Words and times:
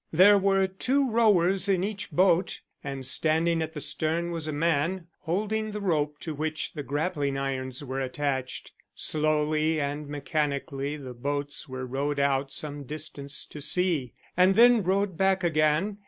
There 0.11 0.39
were 0.39 0.65
two 0.65 1.11
rowers 1.11 1.69
in 1.69 1.83
each 1.83 2.09
boat, 2.09 2.61
and 2.83 3.05
standing 3.05 3.61
at 3.61 3.73
the 3.73 3.81
stern 3.81 4.31
was 4.31 4.47
a 4.47 4.51
man 4.51 5.05
holding 5.19 5.69
the 5.69 5.79
rope 5.79 6.17
to 6.21 6.33
which 6.33 6.73
the 6.73 6.81
grappling 6.81 7.37
irons 7.37 7.83
were 7.83 8.01
attached. 8.01 8.71
Slowly 8.95 9.79
and 9.79 10.07
mechanically 10.09 10.97
the 10.97 11.13
boats 11.13 11.69
were 11.69 11.85
rowed 11.85 12.19
out 12.19 12.51
some 12.51 12.81
distance 12.85 13.45
to 13.45 13.61
sea, 13.61 14.13
and 14.35 14.55
then 14.55 14.81
rowed 14.81 15.17
back 15.17 15.43
again. 15.43 15.99